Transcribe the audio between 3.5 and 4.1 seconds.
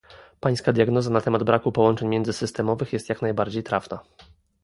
trafna